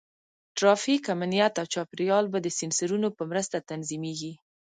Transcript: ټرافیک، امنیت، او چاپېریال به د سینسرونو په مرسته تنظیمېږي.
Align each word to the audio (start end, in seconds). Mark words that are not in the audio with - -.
ټرافیک، 0.57 1.03
امنیت، 1.15 1.53
او 1.61 1.65
چاپېریال 1.73 2.25
به 2.31 2.39
د 2.41 2.47
سینسرونو 2.57 3.07
په 3.17 3.23
مرسته 3.31 3.57
تنظیمېږي. 3.69 4.33